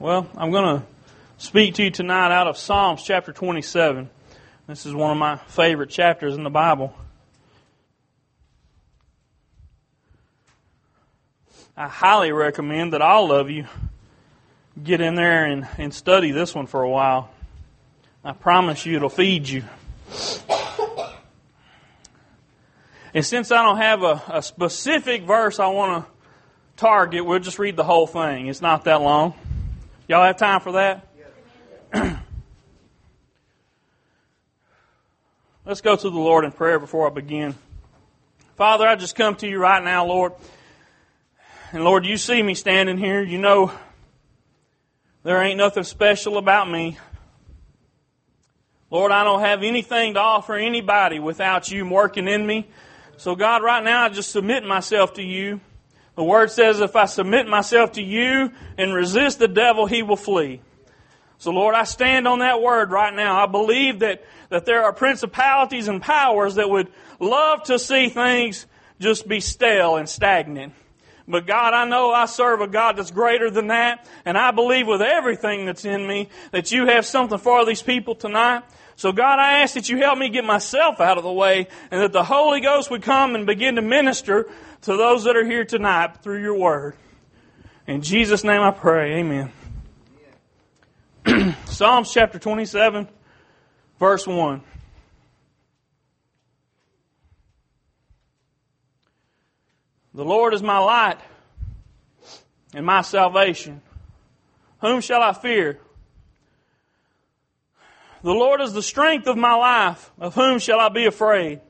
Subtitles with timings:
[0.00, 0.86] Well, I'm going to
[1.36, 4.08] speak to you tonight out of Psalms chapter 27.
[4.66, 6.96] This is one of my favorite chapters in the Bible.
[11.76, 13.66] I highly recommend that all of you
[14.82, 17.28] get in there and, and study this one for a while.
[18.24, 19.64] I promise you it'll feed you.
[23.12, 26.10] And since I don't have a, a specific verse I want to
[26.78, 28.46] target, we'll just read the whole thing.
[28.46, 29.34] It's not that long.
[30.10, 31.06] Y'all have time for that?
[35.64, 37.54] Let's go to the Lord in prayer before I begin.
[38.56, 40.32] Father, I just come to you right now, Lord.
[41.70, 43.22] And Lord, you see me standing here.
[43.22, 43.70] You know
[45.22, 46.98] there ain't nothing special about me.
[48.90, 52.68] Lord, I don't have anything to offer anybody without you working in me.
[53.16, 55.60] So God, right now I just submit myself to you.
[56.20, 60.16] The Word says if I submit myself to you and resist the devil, he will
[60.16, 60.60] flee.
[61.38, 63.42] So Lord, I stand on that Word right now.
[63.42, 66.88] I believe that, that there are principalities and powers that would
[67.20, 68.66] love to see things
[69.00, 70.74] just be stale and stagnant.
[71.26, 74.86] But God, I know I serve a God that's greater than that, and I believe
[74.86, 78.64] with everything that's in me that you have something for these people tonight.
[79.00, 82.02] So God, I ask that you help me get myself out of the way and
[82.02, 84.50] that the Holy Ghost would come and begin to minister
[84.82, 86.96] to those that are here tonight through your word.
[87.86, 89.18] In Jesus' name I pray.
[89.18, 89.52] Amen.
[91.66, 93.08] Psalms chapter 27,
[93.98, 94.62] verse 1.
[100.14, 101.20] The Lord is my light
[102.74, 103.80] and my salvation.
[104.80, 105.78] Whom shall I fear?
[108.22, 110.10] The Lord is the strength of my life.
[110.18, 111.60] Of whom shall I be afraid?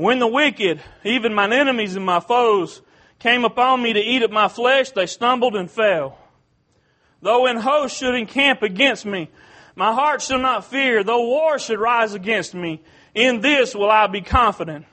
[0.00, 2.80] When the wicked, even mine enemies and my foes,
[3.18, 6.16] came upon me to eat up my flesh, they stumbled and fell.
[7.20, 9.28] Though an host should encamp against me,
[9.76, 11.04] my heart shall not fear.
[11.04, 12.82] Though war should rise against me,
[13.14, 14.86] in this will I be confident.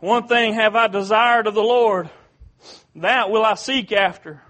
[0.00, 2.08] One thing have I desired of the Lord,
[2.96, 4.40] that will I seek after,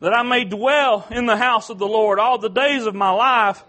[0.00, 3.12] that I may dwell in the house of the Lord all the days of my
[3.12, 3.64] life,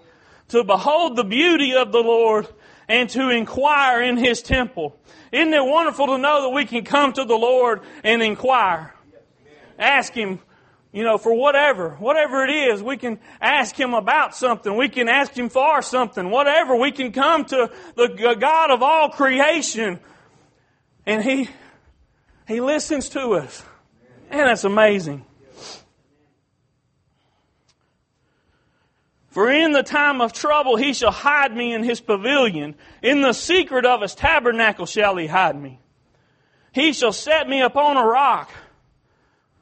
[0.50, 2.50] to behold the beauty of the Lord
[2.92, 4.94] and to inquire in His temple.
[5.32, 8.94] Isn't it wonderful to know that we can come to the Lord and inquire?
[9.80, 10.42] Ask Him,
[10.92, 14.76] you know, for whatever, whatever it is, we can ask Him about something.
[14.76, 16.30] We can ask Him for something.
[16.30, 20.02] Whatever, we can come to the God of all creation
[21.06, 21.50] and He,
[22.46, 23.64] He listens to us.
[24.30, 25.26] And that's amazing.
[29.32, 32.76] For in the time of trouble he shall hide me in his pavilion.
[33.02, 35.80] In the secret of his tabernacle shall he hide me.
[36.74, 38.52] He shall set me upon a rock.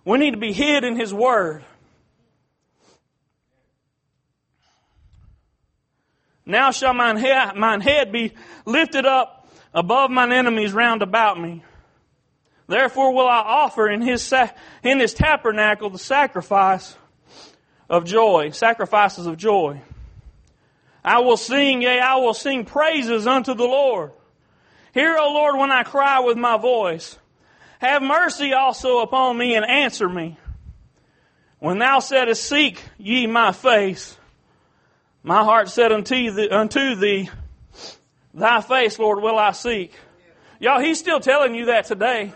[0.04, 1.64] We need to be hid in his word.
[6.48, 8.34] Now shall mine head, mine head be
[8.66, 11.64] lifted up above mine enemies round about me.
[12.66, 14.34] Therefore will I offer in his,
[14.82, 16.96] in his tabernacle the sacrifice
[17.90, 19.82] of joy, sacrifices of joy.
[21.04, 24.12] I will sing, yea, I will sing praises unto the Lord.
[24.94, 27.18] Hear, O Lord, when I cry with my voice.
[27.80, 30.38] Have mercy also upon me and answer me.
[31.60, 34.18] When thou saidst, Seek ye my face,
[35.24, 37.30] my heart said unto thee, unto thee
[38.34, 39.94] Thy face, Lord, will I seek.
[40.60, 42.34] Y'all, he's still telling you that today.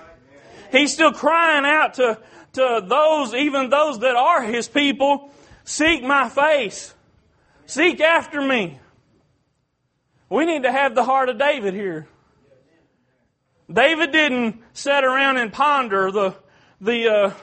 [0.72, 2.20] He's still crying out to,
[2.54, 5.32] to those, even those that are his people,
[5.64, 6.94] Seek my face.
[7.66, 8.80] Seek after me.
[10.30, 12.08] We need to have the heart of David here.
[13.72, 16.36] David didn't sit around and ponder the,
[16.82, 17.34] the uh,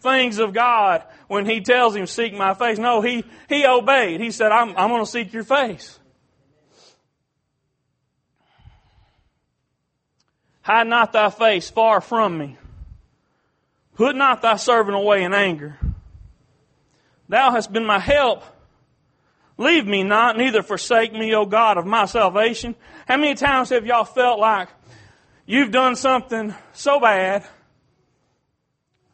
[0.00, 2.78] things of God when he tells him, Seek my face.
[2.78, 4.20] No, he, he obeyed.
[4.20, 5.98] He said, I'm, I'm going to seek your face.
[10.62, 12.56] Hide not thy face far from me.
[13.94, 15.78] Put not thy servant away in anger.
[17.30, 18.42] Thou hast been my help.
[19.56, 22.74] Leave me not, neither forsake me, O God of my salvation.
[23.06, 24.68] How many times have y'all felt like
[25.46, 27.46] you've done something so bad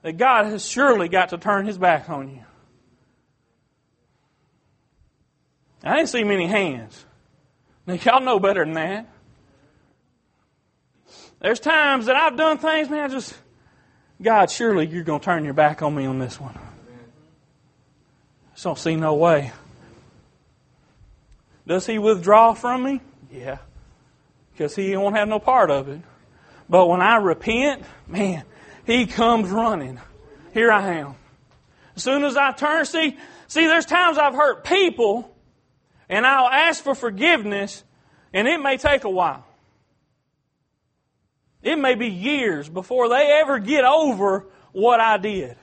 [0.00, 2.40] that God has surely got to turn his back on you?
[5.84, 7.04] I didn't see many hands.
[7.86, 9.06] Now, y'all know better than that.
[11.40, 13.36] There's times that I've done things, man, just,
[14.22, 16.58] God, surely you're going to turn your back on me on this one.
[18.56, 19.52] Just don't see no way.
[21.66, 23.00] Does he withdraw from me?
[23.30, 23.58] Yeah.
[24.52, 26.00] Because he won't have no part of it.
[26.66, 28.44] But when I repent, man,
[28.86, 30.00] he comes running.
[30.54, 31.16] here I am.
[31.96, 35.30] As soon as I turn, see, see, there's times I've hurt people,
[36.08, 37.84] and I'll ask for forgiveness,
[38.32, 39.44] and it may take a while.
[41.62, 45.58] It may be years before they ever get over what I did.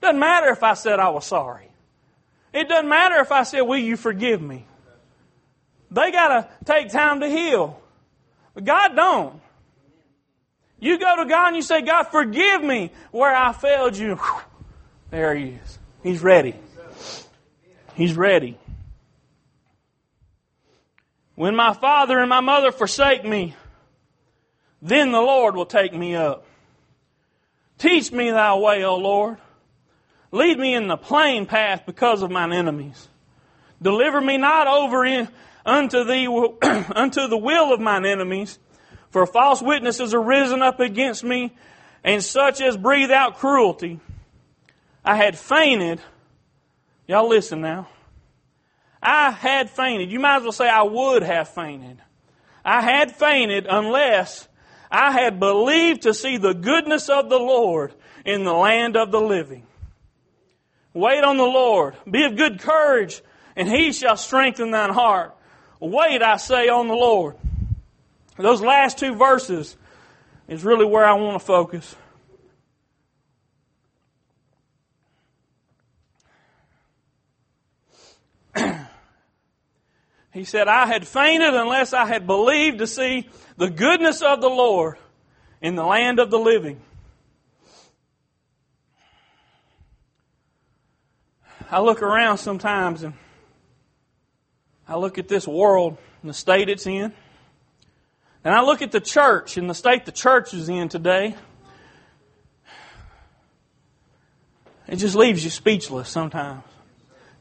[0.00, 1.67] Doesn't matter if I said I was sorry.
[2.52, 4.66] It doesn't matter if I said, Will you forgive me?
[5.90, 7.80] They got to take time to heal.
[8.54, 9.40] But God don't.
[10.80, 14.18] You go to God and you say, God, forgive me where I failed you.
[15.10, 15.78] There He is.
[16.02, 16.54] He's ready.
[17.94, 18.58] He's ready.
[21.34, 23.54] When my father and my mother forsake me,
[24.82, 26.44] then the Lord will take me up.
[27.78, 29.38] Teach me thy way, O Lord.
[30.30, 33.08] Lead me in the plain path because of mine enemies.
[33.80, 35.28] Deliver me not over in,
[35.64, 36.26] unto thee,
[36.94, 38.58] unto the will of mine enemies,
[39.10, 41.54] for false witnesses are risen up against me,
[42.04, 44.00] and such as breathe out cruelty.
[45.04, 46.00] I had fainted.
[47.06, 47.88] Y'all listen now.
[49.02, 50.10] I had fainted.
[50.10, 52.02] You might as well say I would have fainted.
[52.64, 54.48] I had fainted unless
[54.90, 59.20] I had believed to see the goodness of the Lord in the land of the
[59.20, 59.67] living.
[60.98, 61.94] Wait on the Lord.
[62.10, 63.22] Be of good courage,
[63.54, 65.36] and he shall strengthen thine heart.
[65.78, 67.36] Wait, I say, on the Lord.
[68.36, 69.76] Those last two verses
[70.48, 71.94] is really where I want to focus.
[80.32, 84.50] he said, I had fainted unless I had believed to see the goodness of the
[84.50, 84.98] Lord
[85.62, 86.80] in the land of the living.
[91.70, 93.12] I look around sometimes and
[94.86, 97.12] I look at this world and the state it's in.
[98.42, 101.34] And I look at the church and the state the church is in today.
[104.86, 106.62] It just leaves you speechless sometimes.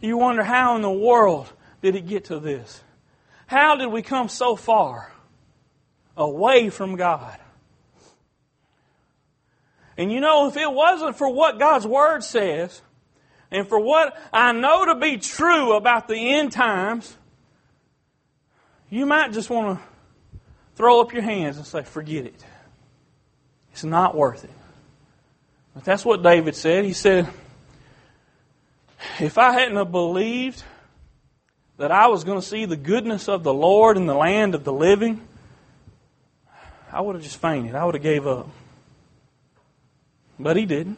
[0.01, 1.51] You wonder how in the world
[1.81, 2.81] did it get to this?
[3.45, 5.13] How did we come so far
[6.17, 7.39] away from God?
[9.95, 12.81] And you know, if it wasn't for what God's Word says,
[13.51, 17.15] and for what I know to be true about the end times,
[18.89, 20.39] you might just want to
[20.75, 22.45] throw up your hands and say, forget it.
[23.71, 24.51] It's not worth it.
[25.73, 26.85] But that's what David said.
[26.85, 27.27] He said,
[29.19, 30.63] if I hadn't have believed
[31.77, 34.63] that I was going to see the goodness of the Lord in the land of
[34.63, 35.21] the living,
[36.91, 37.75] I would have just fainted.
[37.75, 38.49] I would have gave up.
[40.39, 40.97] But he didn't.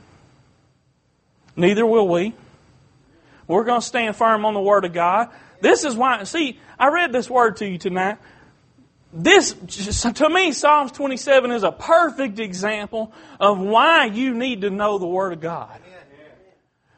[1.59, 2.33] Neither will we.
[3.45, 5.29] We're going to stand firm on the Word of God.
[5.59, 8.17] This is why, see, I read this word to you tonight.
[9.11, 13.11] This, to me, Psalms 27 is a perfect example
[13.41, 15.81] of why you need to know the Word of God.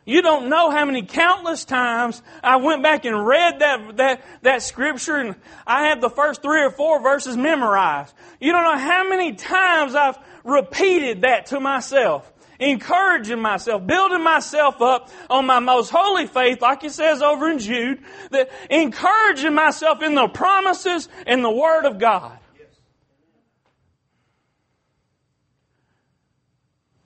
[0.06, 4.62] You don't know how many countless times I went back and read that, that, that
[4.62, 5.36] scripture and
[5.66, 8.14] I have the first three or four verses memorized.
[8.40, 12.32] You don't know how many times I've repeated that to myself
[12.62, 17.60] encouraging myself, building myself up on my most holy faith, like it says over in
[17.60, 22.38] Jude, that encouraging myself in the promises and the Word of God.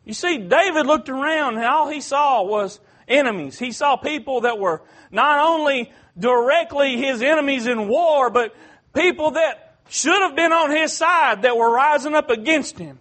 [0.04, 3.58] You see, David looked around and all he saw was enemies.
[3.58, 8.54] He saw people that were not only directly his enemies in war, but
[8.94, 13.00] people that should have been on his side that were rising up against him.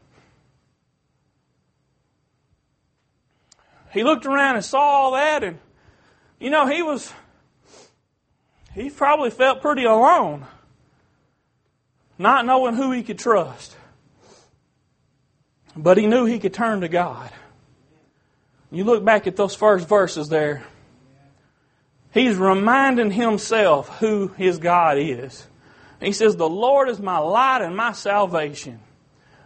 [3.95, 5.59] He looked around and saw all that, and
[6.41, 7.13] you know, he was,
[8.75, 10.47] he probably felt pretty alone,
[12.19, 13.77] not knowing who he could trust.
[15.77, 17.31] But he knew he could turn to God.
[18.71, 20.65] You look back at those first verses there.
[22.13, 25.47] He's reminding himself who his God is.
[26.01, 28.81] He says, The Lord is my light and my salvation.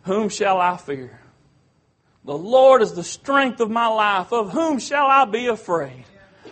[0.02, 1.20] Whom shall I fear?
[2.28, 4.34] The Lord is the strength of my life.
[4.34, 6.04] Of whom shall I be afraid?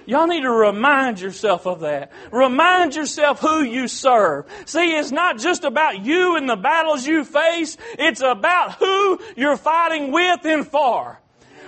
[0.07, 2.13] Y'all need to remind yourself of that.
[2.33, 4.47] Remind yourself who you serve.
[4.65, 7.77] See, it's not just about you and the battles you face.
[7.99, 11.21] It's about who you're fighting with and for.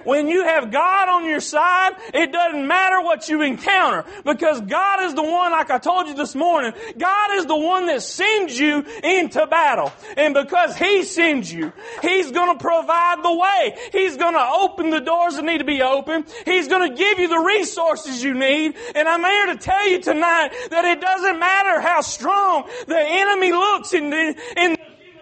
[0.09, 5.03] When you have God on your side, it doesn't matter what you encounter because God
[5.03, 8.59] is the one, like I told you this morning, God is the one that sends
[8.59, 9.93] you into battle.
[10.17, 13.77] And because He sends you, He's going to provide the way.
[13.93, 16.25] He's going to open the doors that need to be open.
[16.47, 18.77] He's going to give you the resources you need.
[18.95, 23.53] And I'm here to tell you tonight that it doesn't matter how strong the enemy
[23.53, 24.78] looks in the, in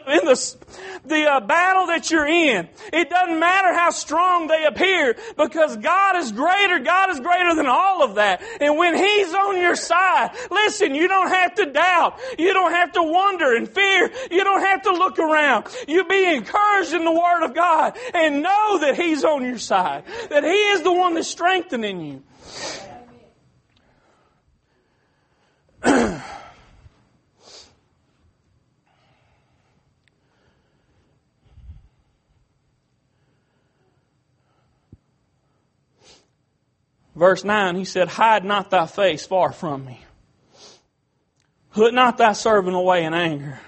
[0.06, 0.56] in the,
[1.04, 2.68] the uh, battle that you're in.
[2.92, 6.78] It doesn't matter how strong they appear because God is greater.
[6.78, 8.42] God is greater than all of that.
[8.60, 12.18] And when He's on your side, listen, you don't have to doubt.
[12.38, 14.10] You don't have to wonder and fear.
[14.30, 15.66] You don't have to look around.
[15.88, 20.04] You be encouraged in the Word of God and know that He's on your side.
[20.30, 22.22] That He is the one that's strengthening you.
[37.16, 40.04] Verse 9, he said, Hide not thy face far from me.
[41.72, 43.58] Put not thy servant away in anger.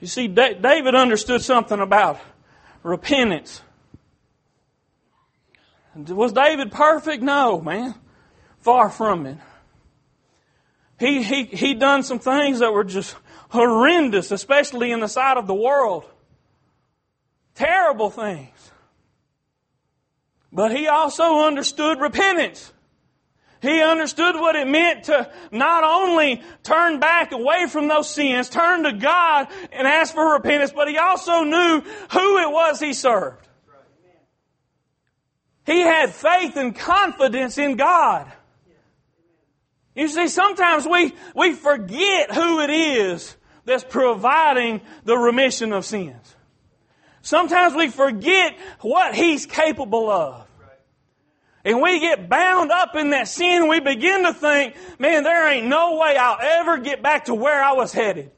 [0.00, 2.18] You see, David understood something about
[2.82, 3.60] repentance.
[5.94, 7.22] Was David perfect?
[7.22, 7.94] No, man.
[8.60, 9.38] Far from it.
[10.98, 13.14] He, he, he done some things that were just
[13.50, 16.04] horrendous, especially in the sight of the world.
[17.54, 18.72] Terrible things.
[20.52, 22.72] But he also understood repentance.
[23.60, 28.84] He understood what it meant to not only turn back away from those sins, turn
[28.84, 33.48] to God and ask for repentance, but he also knew who it was he served.
[35.66, 38.32] He had faith and confidence in God.
[39.94, 46.36] You see, sometimes we, we forget who it is that's providing the remission of sins.
[47.28, 50.46] Sometimes we forget what He's capable of.
[51.62, 53.68] And we get bound up in that sin.
[53.68, 57.62] We begin to think, man, there ain't no way I'll ever get back to where
[57.62, 58.30] I was headed.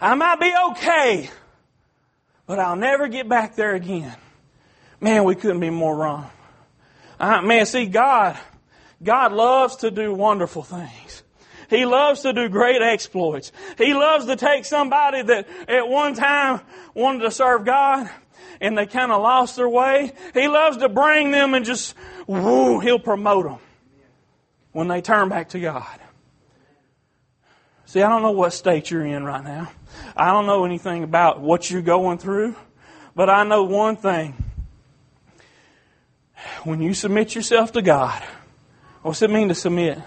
[0.00, 1.28] I might be okay,
[2.46, 4.16] but I'll never get back there again.
[4.98, 6.30] Man, we couldn't be more wrong.
[7.18, 8.38] Uh, man, see, God,
[9.02, 11.22] God loves to do wonderful things.
[11.70, 13.52] He loves to do great exploits.
[13.78, 16.60] He loves to take somebody that at one time
[16.94, 18.10] wanted to serve God
[18.60, 20.12] and they kind of lost their way.
[20.34, 21.94] He loves to bring them and just,
[22.26, 23.58] woo, He'll promote them
[24.72, 25.86] when they turn back to God.
[27.86, 29.70] See, I don't know what state you're in right now.
[30.16, 32.54] I don't know anything about what you're going through,
[33.14, 34.44] but I know one thing.
[36.64, 38.22] When you submit yourself to God,
[39.02, 39.98] what's it mean to submit?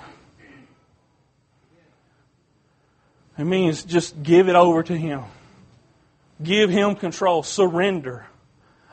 [3.38, 5.24] It means just give it over to Him.
[6.42, 7.44] Give Him control.
[7.44, 8.26] Surrender.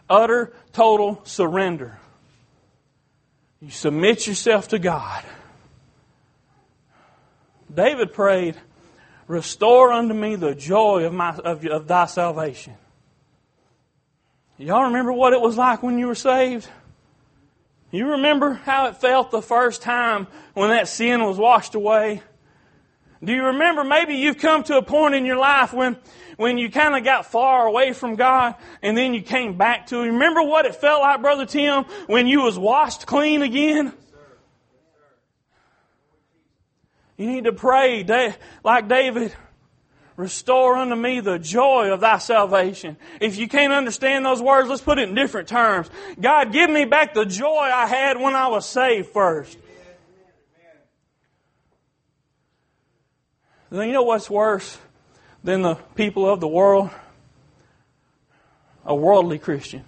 [0.09, 1.99] Utter, total surrender.
[3.61, 5.23] You submit yourself to God.
[7.73, 8.57] David prayed,
[9.27, 12.75] Restore unto me the joy of, my, of, of thy salvation.
[14.59, 16.69] Y'all remember what it was like when you were saved?
[17.93, 22.23] You remember how it felt the first time when that sin was washed away?
[23.23, 25.97] Do you remember maybe you've come to a point in your life when,
[26.37, 30.00] when you kind of got far away from God and then you came back to
[30.00, 30.15] Him?
[30.15, 33.93] Remember what it felt like, Brother Tim, when you was washed clean again?
[37.19, 38.35] You need to pray
[38.65, 39.35] like David.
[40.17, 42.99] Restore unto me the joy of thy salvation.
[43.23, 45.89] If you can't understand those words, let's put it in different terms.
[46.21, 49.57] God, give me back the joy I had when I was saved first.
[53.71, 54.79] Then you know what's worse
[55.45, 56.91] than the people of the world?
[58.85, 59.85] A worldly Christian.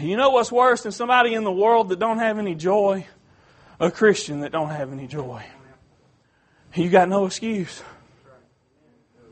[0.00, 3.06] You know what's worse than somebody in the world that don't have any joy?
[3.80, 5.44] A Christian that don't have any joy.
[6.74, 7.82] You got no excuse.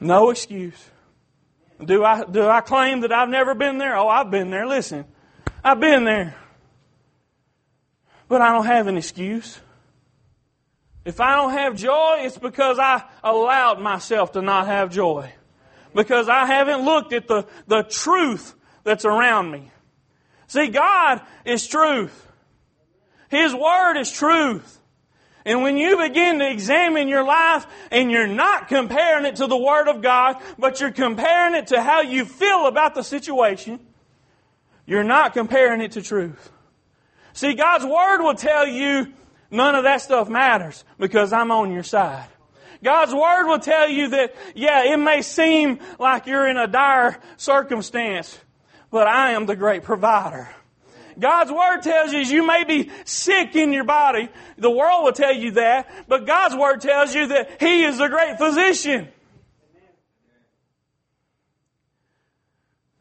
[0.00, 0.90] No excuse.
[1.84, 3.96] Do I, do I claim that I've never been there?
[3.96, 4.66] Oh, I've been there.
[4.66, 5.04] Listen,
[5.62, 6.34] I've been there.
[8.28, 9.58] But I don't have an excuse.
[11.06, 15.32] If I don't have joy, it's because I allowed myself to not have joy.
[15.94, 19.70] Because I haven't looked at the, the truth that's around me.
[20.48, 22.26] See, God is truth.
[23.28, 24.80] His Word is truth.
[25.44, 29.56] And when you begin to examine your life and you're not comparing it to the
[29.56, 33.78] Word of God, but you're comparing it to how you feel about the situation,
[34.86, 36.50] you're not comparing it to truth.
[37.32, 39.12] See, God's Word will tell you
[39.50, 42.28] none of that stuff matters because I'm on your side.
[42.82, 47.18] God's Word will tell you that, yeah, it may seem like you're in a dire
[47.36, 48.38] circumstance,
[48.90, 50.48] but I am the great provider.
[51.18, 54.28] God's Word tells you you may be sick in your body.
[54.58, 58.08] The world will tell you that, but God's Word tells you that He is the
[58.08, 59.08] great physician.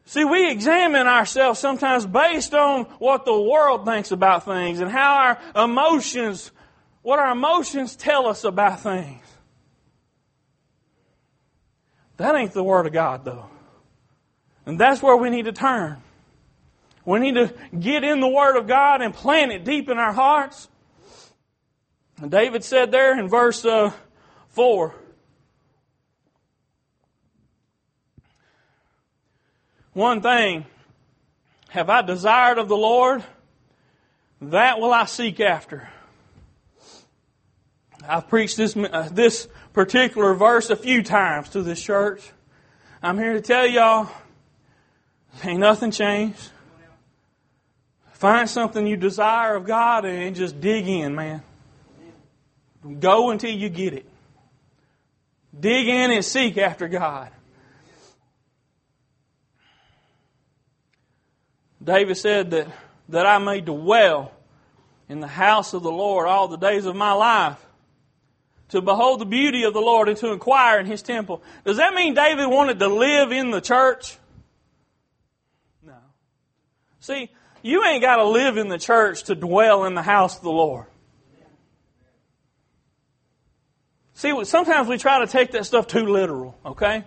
[0.08, 5.38] See, we examine ourselves sometimes based on what the world thinks about things and how
[5.54, 6.52] our emotions,
[7.02, 9.22] what our emotions tell us about things.
[12.18, 13.50] That ain't the Word of God, though.
[14.64, 16.00] And that's where we need to turn.
[17.04, 20.12] We need to get in the Word of God and plant it deep in our
[20.12, 20.68] hearts.
[22.22, 23.90] And David said there in verse uh,
[24.50, 24.94] 4
[29.96, 30.66] One thing
[31.70, 33.24] have I desired of the Lord,
[34.42, 35.88] that will I seek after.
[38.06, 42.30] I've preached this, uh, this particular verse a few times to this church.
[43.02, 44.10] I'm here to tell y'all,
[45.42, 46.50] ain't nothing changed.
[48.12, 51.42] Find something you desire of God and just dig in, man.
[53.00, 54.06] Go until you get it.
[55.58, 57.30] Dig in and seek after God.
[61.86, 62.66] David said that,
[63.10, 64.32] that I may dwell
[65.08, 67.64] in the house of the Lord all the days of my life
[68.70, 71.44] to behold the beauty of the Lord and to inquire in His temple.
[71.64, 74.18] Does that mean David wanted to live in the church?
[75.84, 75.94] No.
[76.98, 77.30] See,
[77.62, 80.50] you ain't got to live in the church to dwell in the house of the
[80.50, 80.86] Lord.
[84.14, 87.04] See, sometimes we try to take that stuff too literal, okay?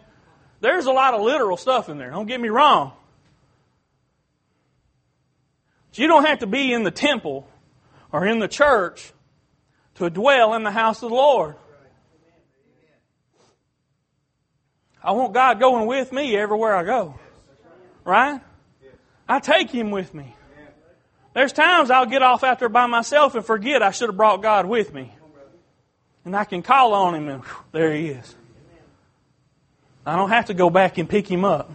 [0.61, 2.93] There's a lot of literal stuff in there, don't get me wrong.
[5.93, 7.47] You don't have to be in the temple
[8.11, 9.11] or in the church
[9.95, 11.55] to dwell in the house of the Lord.
[15.03, 17.19] I want God going with me everywhere I go.
[18.03, 18.41] Right?
[19.27, 20.35] I take Him with me.
[21.33, 24.65] There's times I'll get off there by myself and forget I should have brought God
[24.65, 25.13] with me.
[26.25, 28.35] And I can call on Him and whew, there He is.
[30.05, 31.71] I don't have to go back and pick Him up.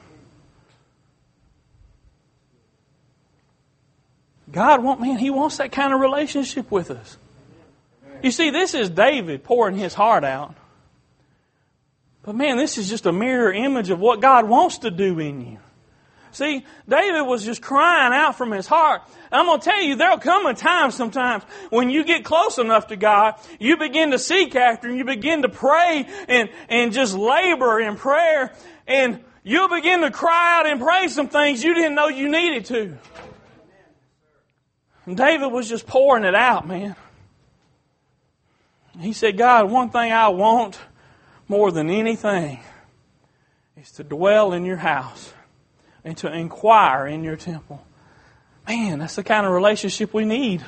[4.54, 7.18] God want man, He wants that kind of relationship with us.
[8.22, 10.54] You see, this is David pouring his heart out.
[12.22, 15.42] But man, this is just a mirror image of what God wants to do in
[15.42, 15.58] you.
[16.32, 19.02] See, David was just crying out from his heart.
[19.30, 22.86] I'm going to tell you, there'll come a time sometimes when you get close enough
[22.86, 27.14] to God, you begin to seek after and you begin to pray and, and just
[27.14, 28.54] labor in prayer
[28.86, 32.64] and you'll begin to cry out and pray some things you didn't know you needed
[32.66, 32.96] to.
[35.06, 36.96] And David was just pouring it out, man.
[39.00, 40.78] He said, God, one thing I want
[41.48, 42.60] more than anything
[43.76, 45.32] is to dwell in your house
[46.04, 47.84] and to inquire in your temple.
[48.66, 50.64] Man, that's the kind of relationship we need.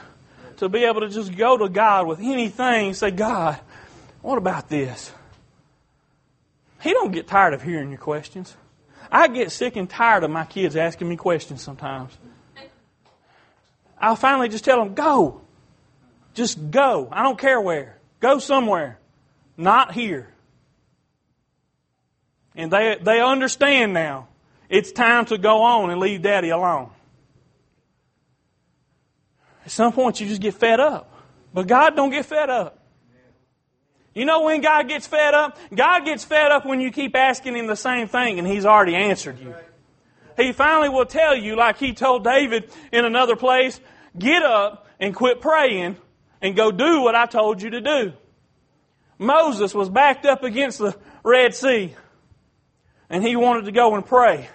[0.59, 3.59] To be able to just go to God with anything and say, God,
[4.23, 5.13] what about this?
[6.81, 8.57] He don't get tired of hearing your questions.
[9.11, 12.17] I get sick and tired of my kids asking me questions sometimes.
[13.99, 15.41] I'll finally just tell them, go.
[16.35, 17.09] Just go.
[17.11, 17.99] I don't care where.
[18.21, 18.99] Go somewhere.
[19.57, 20.33] Not here.
[22.55, 24.29] And they, they understand now.
[24.69, 26.91] It's time to go on and leave daddy alone.
[29.65, 31.13] At some point you just get fed up.
[31.53, 32.83] But God don't get fed up.
[34.15, 35.59] You know when God gets fed up?
[35.75, 38.95] God gets fed up when you keep asking Him the same thing and He's already
[38.95, 39.55] answered you.
[40.37, 43.81] He finally will tell you, like he told David in another place,
[44.19, 45.97] get up and quit praying
[46.43, 48.13] and go do what I told you to do.
[49.19, 51.95] Moses was backed up against the Red Sea
[53.09, 54.49] and he wanted to go and pray.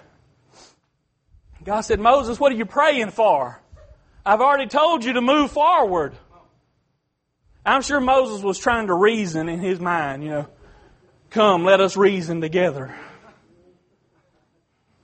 [1.63, 3.60] God said, Moses, what are you praying for?
[4.26, 6.13] I've already told you to move forward.
[7.65, 10.48] I'm sure Moses was trying to reason in his mind, you know,
[11.30, 12.96] come, let us reason together.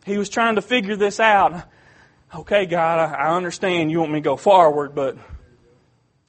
[0.07, 1.63] He was trying to figure this out.
[2.33, 5.17] Okay, God, I understand you want me to go forward, but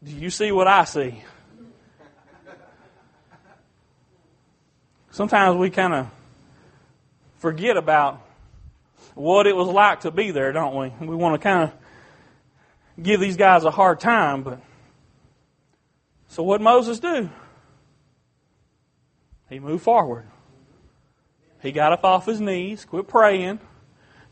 [0.03, 1.23] do you see what I see?
[5.13, 6.11] Sometimes we kind of
[7.37, 8.21] forget about
[9.15, 11.07] what it was like to be there, don't we?
[11.07, 11.73] We want to kind of
[13.01, 14.61] give these guys a hard time, but
[16.27, 17.31] so what Moses do?
[19.49, 20.27] He moved forward.
[21.63, 23.61] He got up off his knees, quit praying,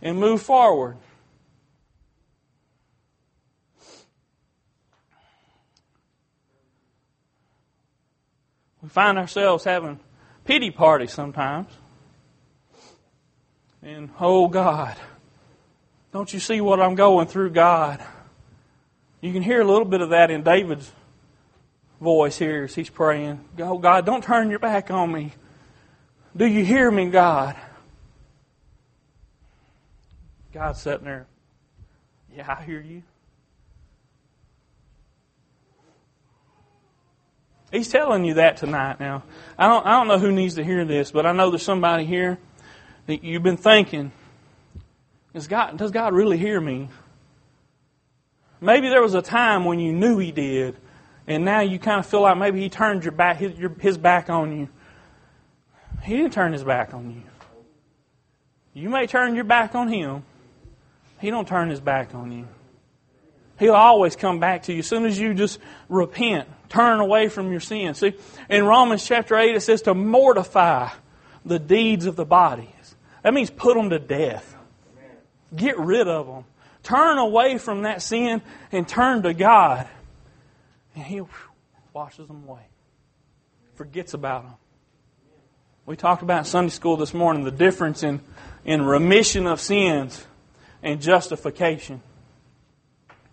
[0.03, 0.97] and move forward.
[8.83, 9.99] We find ourselves having
[10.45, 11.67] pity parties sometimes.
[13.83, 14.97] And, oh God,
[16.13, 18.01] don't you see what I'm going through, God?
[19.21, 20.93] You can hear a little bit of that in David's
[22.01, 23.41] voice here as he's praying.
[23.59, 25.33] Oh God, don't turn your back on me.
[26.37, 27.57] Do you hear me, God?
[30.57, 31.27] God's sitting there.
[32.35, 33.03] Yeah, I hear you.
[37.71, 39.23] He's telling you that tonight now.
[39.59, 42.07] I don't, I don't know who needs to hear this, but I know there's somebody
[42.07, 42.38] here
[43.05, 44.12] that you've been thinking,
[45.35, 46.88] is God, does God really hear me?
[48.59, 50.75] Maybe there was a time when you knew He did,
[51.27, 53.99] and now you kind of feel like maybe He turned your back, his, your, his
[53.99, 54.69] back on you.
[56.03, 57.23] He didn't turn His back on you.
[58.73, 60.25] You may turn your back on Him.
[61.19, 62.49] He don't turn His back on you.
[63.59, 67.51] He'll always come back to you as soon as you just repent, turn away from
[67.51, 67.95] your sin.
[67.95, 68.15] See,
[68.51, 70.91] in Romans chapter 8 it says to mortify
[71.45, 72.69] the deeds of the bodies.
[73.23, 74.57] That means put them to death.
[75.55, 76.45] Get rid of them.
[76.83, 79.89] Turn away from that sin and turn to God.
[80.95, 81.23] And He
[81.93, 82.67] washes them away.
[83.75, 84.55] Forgets about them.
[85.87, 88.21] We talked about Sunday school this morning the difference in,
[88.65, 90.27] in remission of sins
[90.87, 92.01] and justification.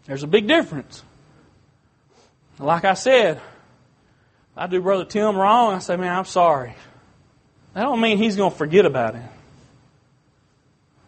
[0.06, 1.04] There's a big difference.
[2.58, 3.40] Like I said,
[4.58, 6.74] I do Brother Tim wrong, I say, man, I'm sorry.
[7.76, 9.22] That don't mean he's going to forget about it.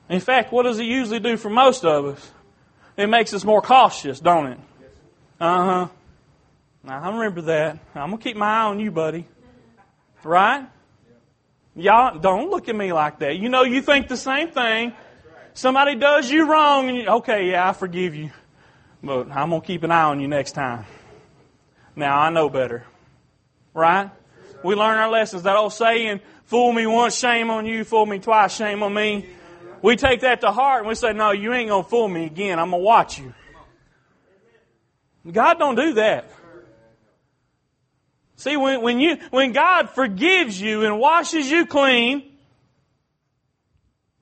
[0.08, 2.32] In fact, what does it usually do for most of us?
[2.96, 4.60] It makes us more cautious, don't it?
[5.40, 5.88] Uh huh.
[6.84, 7.80] Now, I remember that.
[7.96, 9.26] I'm going to keep my eye on you, buddy.
[10.24, 10.66] Right?
[11.76, 13.38] Y'all, don't look at me like that.
[13.38, 14.94] You know, you think the same thing.
[15.56, 18.30] Somebody does you wrong, and you, okay, yeah, I forgive you.
[19.02, 20.86] But I'm going to keep an eye on you next time.
[21.96, 22.86] Now, I know better.
[23.74, 24.12] Right?
[24.66, 25.44] We learn our lessons.
[25.44, 29.28] That old saying, fool me once, shame on you, fool me twice, shame on me.
[29.82, 32.26] We take that to heart and we say, no, you ain't going to fool me
[32.26, 32.60] again.
[32.60, 33.34] I'm going to watch you.
[35.32, 36.30] God don't do that.
[38.36, 42.30] See, when, when you, when God forgives you and washes you clean,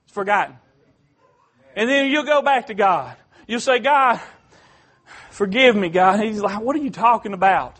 [0.03, 0.57] it's forgotten.
[1.75, 3.15] And then you'll go back to God.
[3.47, 4.21] You'll say, God,
[5.31, 6.19] forgive me, God.
[6.19, 7.79] He's like, what are you talking about?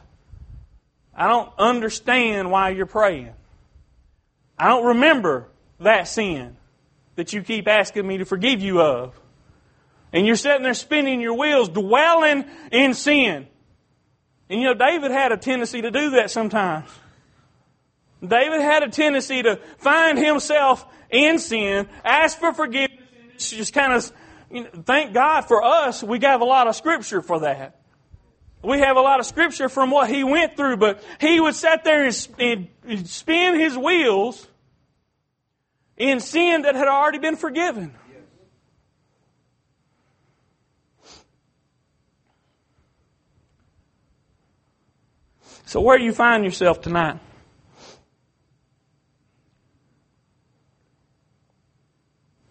[1.16, 3.34] I don't understand why you're praying.
[4.58, 5.48] I don't remember
[5.80, 6.58] that sin
[7.16, 9.20] that you keep asking me to forgive you of.
[10.12, 13.48] And you're sitting there spinning your wheels, dwelling in sin.
[14.50, 16.90] And you know, David had a tendency to do that sometimes.
[18.26, 22.93] David had a tendency to find himself in sin, ask for forgiveness,
[23.50, 24.12] just kind of,
[24.52, 27.80] you know, thank God for us, we have a lot of scripture for that.
[28.64, 31.84] We have a lot of scripture from what he went through, but he would sit
[31.84, 34.48] there and, and spin his wheels
[35.98, 37.94] in sin that had already been forgiven.
[45.66, 47.20] So, where do you find yourself tonight?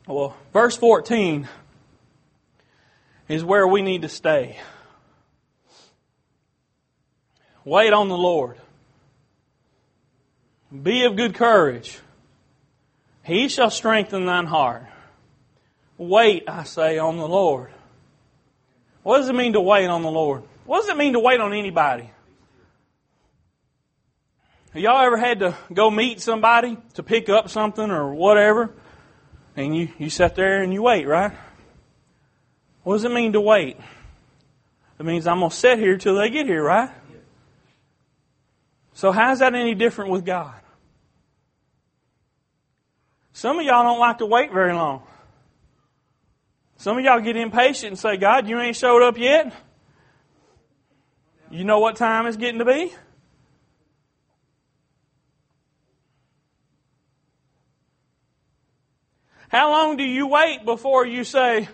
[0.09, 1.49] Oh, well, verse 14
[3.29, 4.59] is where we need to stay.
[7.65, 8.57] Wait on the Lord.
[10.83, 11.99] Be of good courage.
[13.23, 14.85] He shall strengthen thine heart.
[15.97, 17.71] Wait, I say, on the Lord.
[19.05, 20.43] What does it mean to wait on the Lord?
[20.65, 22.11] What does it mean to wait on anybody?
[24.73, 28.75] Have y'all ever had to go meet somebody to pick up something or whatever?
[29.57, 31.33] And you, you sit there and you wait, right?
[32.83, 33.77] What does it mean to wait?
[34.99, 36.91] It means I'm going to sit here till they get here, right?
[38.95, 40.55] So how's that any different with God?
[43.33, 45.03] Some of y'all don't like to wait very long.
[46.77, 49.53] Some of y'all get impatient and say, God, you ain't showed up yet?
[51.51, 52.93] You know what time it's getting to be?
[59.53, 61.69] How long do you wait before you say,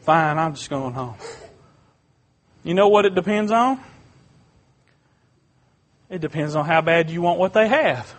[0.00, 1.14] fine, I'm just going home?
[2.64, 3.80] You know what it depends on?
[6.10, 8.12] It depends on how bad you want what they have.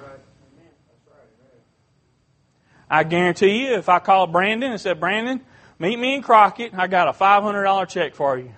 [2.89, 5.41] I guarantee you, if I called Brandon and said, Brandon,
[5.77, 8.53] meet me in Crockett, I got a $500 check for you.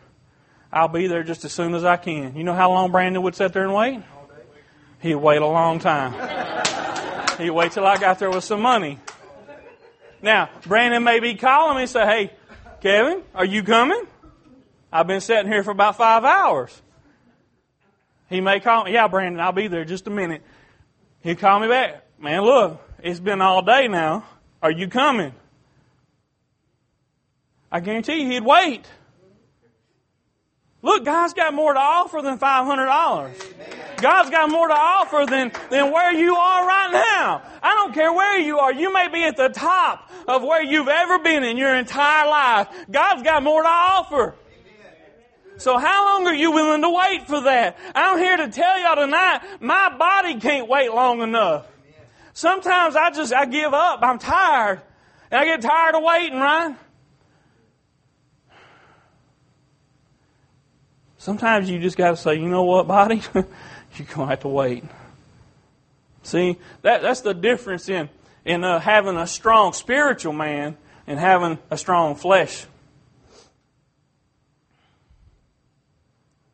[0.72, 2.36] I'll be there just as soon as I can.
[2.36, 4.04] You know how long Brandon would sit there and wait?
[5.00, 6.14] He'd wait a long time.
[7.40, 9.00] He'd wait till I got there with some money.
[10.28, 12.34] Now, Brandon may be calling me and say, hey,
[12.82, 14.06] Kevin, are you coming?
[14.92, 16.82] I've been sitting here for about five hours.
[18.30, 20.42] He may call me, yeah, Brandon, I'll be there just a minute.
[21.22, 22.04] He'll call me back.
[22.20, 24.26] Man, look, it's been all day now.
[24.62, 25.34] Are you coming?
[27.72, 28.86] I guarantee you he'd wait.
[30.88, 34.02] Look, God's got more to offer than $500.
[34.02, 37.42] God's got more to offer than, than where you are right now.
[37.62, 38.72] I don't care where you are.
[38.72, 42.70] You may be at the top of where you've ever been in your entire life.
[42.90, 44.36] God's got more to offer.
[45.58, 47.78] So how long are you willing to wait for that?
[47.94, 51.68] I'm here to tell y'all tonight, my body can't wait long enough.
[52.32, 54.00] Sometimes I just, I give up.
[54.04, 54.82] I'm tired.
[55.32, 56.78] And I get tired of waiting, right?
[61.28, 63.22] Sometimes you just got to say, you know what, body?
[63.34, 63.44] You're
[63.98, 64.86] going to have to wait.
[66.24, 68.08] See, that, that's the difference in,
[68.46, 72.66] in uh, having a strong spiritual man and having a strong flesh.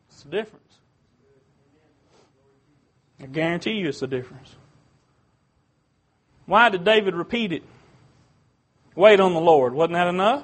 [0.08, 0.74] It's the difference.
[3.22, 4.56] I guarantee you it's the difference.
[6.46, 7.62] Why did David repeat it?
[8.96, 9.72] Wait on the Lord.
[9.72, 10.42] Wasn't that enough?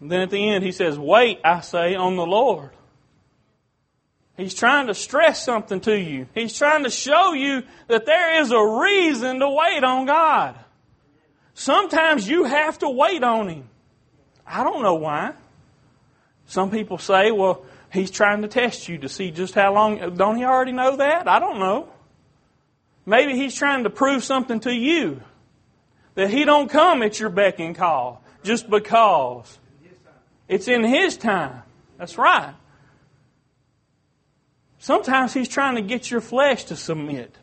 [0.00, 2.70] And then at the end he says, Wait, I say, on the Lord.
[4.36, 6.26] He's trying to stress something to you.
[6.34, 10.56] He's trying to show you that there is a reason to wait on God.
[11.54, 13.68] Sometimes you have to wait on Him.
[14.46, 15.32] I don't know why.
[16.46, 20.16] Some people say, well, He's trying to test you to see just how long.
[20.16, 21.26] Don't He already know that?
[21.26, 21.88] I don't know.
[23.06, 25.22] Maybe He's trying to prove something to you.
[26.14, 29.58] That He don't come at your beck and call just because.
[30.48, 31.62] It's in His time.
[31.98, 32.54] That's right.
[34.78, 37.34] Sometimes He's trying to get your flesh to submit.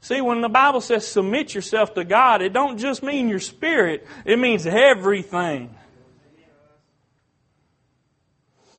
[0.00, 4.06] See, when the Bible says submit yourself to God, it don't just mean your spirit,
[4.24, 5.74] it means everything.